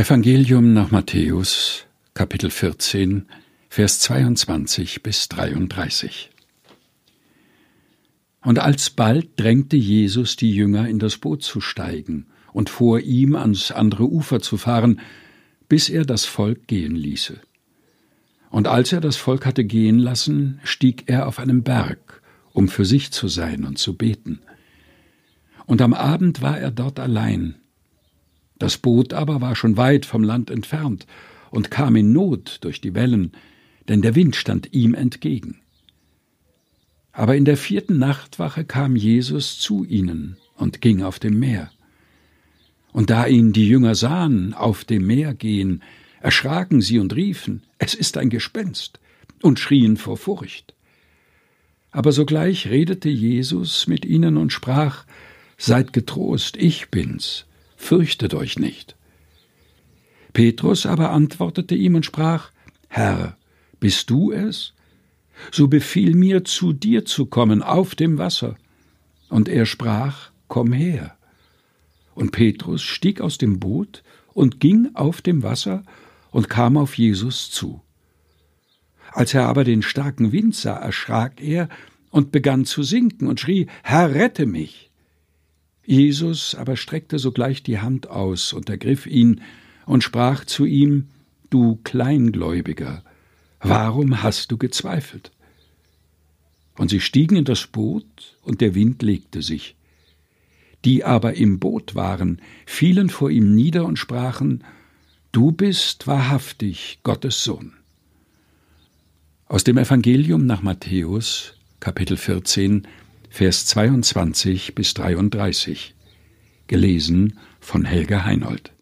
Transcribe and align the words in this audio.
Evangelium 0.00 0.72
nach 0.72 0.90
Matthäus, 0.90 1.84
Kapitel 2.14 2.48
14, 2.48 3.26
Vers 3.68 4.00
22 4.00 5.02
bis 5.02 5.28
33. 5.28 6.30
Und 8.40 8.60
alsbald 8.60 9.38
drängte 9.38 9.76
Jesus 9.76 10.36
die 10.36 10.54
Jünger 10.54 10.88
in 10.88 11.00
das 11.00 11.18
Boot 11.18 11.42
zu 11.42 11.60
steigen 11.60 12.28
und 12.54 12.70
vor 12.70 13.00
ihm 13.00 13.36
ans 13.36 13.72
andere 13.72 14.04
Ufer 14.04 14.40
zu 14.40 14.56
fahren, 14.56 15.00
bis 15.68 15.90
er 15.90 16.06
das 16.06 16.24
Volk 16.24 16.66
gehen 16.66 16.96
ließe. 16.96 17.38
Und 18.48 18.68
als 18.68 18.94
er 18.94 19.02
das 19.02 19.16
Volk 19.16 19.44
hatte 19.44 19.66
gehen 19.66 19.98
lassen, 19.98 20.60
stieg 20.64 21.10
er 21.10 21.28
auf 21.28 21.38
einen 21.38 21.62
Berg, 21.62 22.22
um 22.54 22.68
für 22.68 22.86
sich 22.86 23.12
zu 23.12 23.28
sein 23.28 23.66
und 23.66 23.76
zu 23.76 23.98
beten. 23.98 24.40
Und 25.66 25.82
am 25.82 25.92
Abend 25.92 26.40
war 26.40 26.58
er 26.58 26.70
dort 26.70 26.98
allein, 26.98 27.59
das 28.60 28.78
Boot 28.78 29.12
aber 29.14 29.40
war 29.40 29.56
schon 29.56 29.76
weit 29.76 30.06
vom 30.06 30.22
Land 30.22 30.50
entfernt 30.50 31.06
und 31.50 31.70
kam 31.70 31.96
in 31.96 32.12
Not 32.12 32.58
durch 32.60 32.80
die 32.80 32.94
Wellen, 32.94 33.32
denn 33.88 34.02
der 34.02 34.14
Wind 34.14 34.36
stand 34.36 34.72
ihm 34.72 34.94
entgegen. 34.94 35.60
Aber 37.10 37.36
in 37.36 37.44
der 37.44 37.56
vierten 37.56 37.98
Nachtwache 37.98 38.64
kam 38.64 38.94
Jesus 38.94 39.58
zu 39.58 39.84
ihnen 39.84 40.36
und 40.54 40.80
ging 40.80 41.02
auf 41.02 41.18
dem 41.18 41.38
Meer. 41.38 41.70
Und 42.92 43.10
da 43.10 43.26
ihn 43.26 43.52
die 43.52 43.66
Jünger 43.66 43.94
sahen 43.94 44.52
auf 44.52 44.84
dem 44.84 45.06
Meer 45.06 45.34
gehen, 45.34 45.82
erschraken 46.20 46.82
sie 46.82 46.98
und 46.98 47.16
riefen, 47.16 47.62
es 47.78 47.94
ist 47.94 48.18
ein 48.18 48.28
Gespenst, 48.28 49.00
und 49.42 49.58
schrien 49.58 49.96
vor 49.96 50.18
Furcht. 50.18 50.74
Aber 51.92 52.12
sogleich 52.12 52.68
redete 52.68 53.08
Jesus 53.08 53.86
mit 53.86 54.04
ihnen 54.04 54.36
und 54.36 54.52
sprach, 54.52 55.06
Seid 55.56 55.92
getrost, 55.92 56.56
ich 56.56 56.90
bin's, 56.90 57.46
fürchtet 57.90 58.34
euch 58.34 58.56
nicht. 58.56 58.94
Petrus 60.32 60.86
aber 60.86 61.10
antwortete 61.10 61.74
ihm 61.74 61.96
und 61.96 62.06
sprach, 62.06 62.52
Herr, 62.86 63.36
bist 63.80 64.10
du 64.10 64.30
es? 64.30 64.74
So 65.50 65.66
befiehl 65.66 66.14
mir, 66.14 66.44
zu 66.44 66.72
dir 66.72 67.04
zu 67.04 67.26
kommen 67.26 67.64
auf 67.64 67.96
dem 67.96 68.16
Wasser. 68.16 68.54
Und 69.28 69.48
er 69.48 69.66
sprach, 69.66 70.30
Komm 70.46 70.72
her. 70.72 71.16
Und 72.14 72.30
Petrus 72.30 72.80
stieg 72.80 73.20
aus 73.20 73.38
dem 73.38 73.58
Boot 73.58 74.04
und 74.34 74.60
ging 74.60 74.90
auf 74.94 75.20
dem 75.20 75.42
Wasser 75.42 75.82
und 76.30 76.48
kam 76.48 76.76
auf 76.76 76.96
Jesus 76.96 77.50
zu. 77.50 77.82
Als 79.10 79.34
er 79.34 79.48
aber 79.48 79.64
den 79.64 79.82
starken 79.82 80.30
Wind 80.30 80.54
sah, 80.54 80.76
erschrak 80.76 81.40
er 81.40 81.68
und 82.10 82.30
begann 82.30 82.66
zu 82.66 82.84
sinken 82.84 83.26
und 83.26 83.40
schrie, 83.40 83.66
Herr, 83.82 84.14
rette 84.14 84.46
mich. 84.46 84.89
Jesus 85.84 86.54
aber 86.54 86.76
streckte 86.76 87.18
sogleich 87.18 87.62
die 87.62 87.78
Hand 87.78 88.08
aus 88.08 88.52
und 88.52 88.68
ergriff 88.68 89.06
ihn 89.06 89.40
und 89.86 90.04
sprach 90.04 90.44
zu 90.44 90.64
ihm, 90.64 91.08
Du 91.50 91.80
Kleingläubiger, 91.82 93.02
warum 93.60 94.22
hast 94.22 94.52
du 94.52 94.56
gezweifelt? 94.56 95.32
Und 96.78 96.90
sie 96.90 97.00
stiegen 97.00 97.36
in 97.36 97.44
das 97.44 97.66
Boot, 97.66 98.36
und 98.42 98.60
der 98.60 98.74
Wind 98.74 99.02
legte 99.02 99.42
sich. 99.42 99.74
Die 100.84 101.04
aber 101.04 101.34
im 101.34 101.58
Boot 101.58 101.94
waren, 101.94 102.40
fielen 102.66 103.10
vor 103.10 103.30
ihm 103.30 103.54
nieder 103.54 103.84
und 103.84 103.98
sprachen, 103.98 104.64
Du 105.32 105.52
bist 105.52 106.06
wahrhaftig 106.06 107.00
Gottes 107.02 107.44
Sohn. 107.44 107.72
Aus 109.46 109.64
dem 109.64 109.76
Evangelium 109.76 110.46
nach 110.46 110.62
Matthäus, 110.62 111.54
Kapitel 111.80 112.16
14, 112.16 112.86
Vers 113.32 113.64
22 113.64 114.74
bis 114.74 114.92
33. 114.94 115.94
Gelesen 116.66 117.38
von 117.60 117.84
Helga 117.84 118.24
Heinold. 118.24 118.72